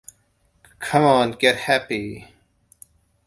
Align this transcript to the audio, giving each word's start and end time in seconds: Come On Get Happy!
Come 0.79 1.03
On 1.03 1.31
Get 1.33 1.57
Happy! 1.57 2.33